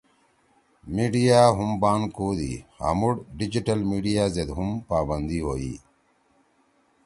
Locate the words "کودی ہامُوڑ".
2.15-3.13